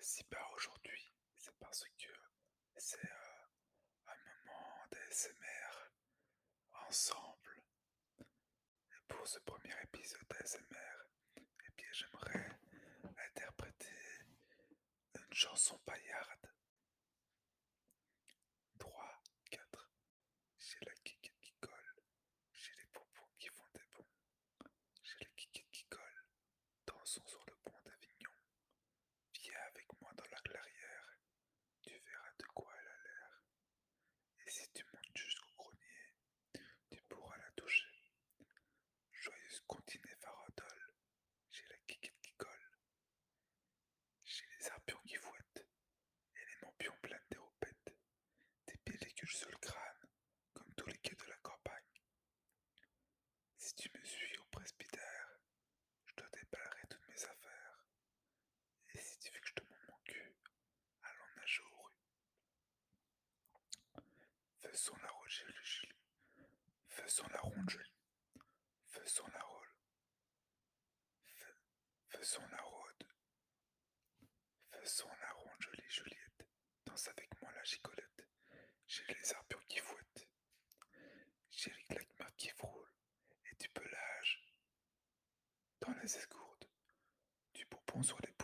[0.00, 2.12] si bas aujourd'hui, c'est parce que
[2.76, 4.14] c'est euh, un
[4.46, 5.92] moment d'ASMR
[6.88, 7.62] ensemble.
[8.20, 11.06] Et pour ce premier épisode d'ASMR,
[11.36, 12.58] eh bien j'aimerais
[13.26, 14.24] interpréter
[15.14, 16.50] une chanson paillarde.
[18.78, 19.90] 3, 4.
[20.58, 21.94] J'ai la kick qui colle,
[22.52, 24.06] j'ai les pompons qui font des bons,
[25.02, 26.24] j'ai la kick qui colle,
[26.86, 28.30] dansons sur le pont d'Avignon.
[29.34, 31.18] Viens avec moi dans la clairière,
[31.82, 33.42] tu verras de quoi elle a l'air.
[34.46, 36.14] Et si tu montes jusqu'au grenier,
[36.90, 37.86] tu pourras la toucher.
[39.12, 40.94] Joyeuse continée farodole,
[41.52, 42.78] j'ai la quiquette qui colle.
[44.24, 45.66] J'ai les arpions qui fouettent,
[46.36, 47.94] et les mampions pleins d'éropettes,
[48.66, 50.08] des pellicules sur le crâne,
[50.52, 52.00] comme tous les quais de la campagne.
[53.56, 55.40] Si tu me suis au presbytère,
[56.06, 57.86] je te déballerai toutes mes affaires.
[58.94, 60.34] Et si tu veux que je te montre mon cul,
[61.02, 61.94] allons nager aux rues.
[64.80, 65.92] Faisons la ronde, Julie.
[66.88, 67.82] Faisons la ronde.
[68.86, 69.74] Faisons la rôle.
[72.08, 73.04] Faisons la rôde.
[74.70, 76.48] Faisons la ronde, jolie Juliette.
[76.86, 78.26] Danse avec moi la gigolette.
[78.86, 80.26] J'ai les arpions qui fouettent.
[81.50, 82.94] J'ai les claquements qui frôlent.
[83.52, 84.50] Et du pelage
[85.80, 86.70] dans les escourdes.
[87.52, 88.39] Du bourbon sur l'épaule.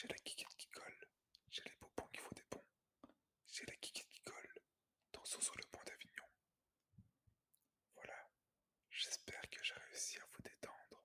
[0.00, 1.08] J'ai la quiquette qui colle,
[1.50, 2.64] j'ai les popons qui font des ponts,
[3.52, 4.54] j'ai la quiquette qui colle,
[5.12, 6.24] dansons sur le pont d'Avignon.
[7.96, 8.30] Voilà,
[8.88, 11.04] j'espère que j'ai réussi à vous détendre,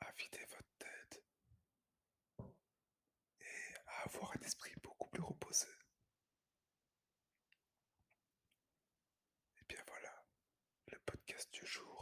[0.00, 1.22] à vider votre tête.
[3.38, 5.68] Et à avoir un esprit beaucoup plus reposé.
[9.60, 10.26] Et bien voilà,
[10.88, 11.95] le podcast du jour.